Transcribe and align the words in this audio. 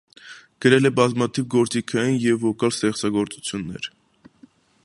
Գրել 0.65 0.89
է 0.89 0.91
բազմաթիվ 0.99 1.45
գործիքային 1.55 2.17
և 2.25 2.41
վոկալ 2.47 2.75
ստեղծագործություններ։ 2.77 3.91